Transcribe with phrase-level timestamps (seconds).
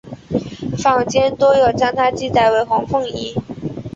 [0.81, 3.35] 坊间多有将她记载为黄凤仪。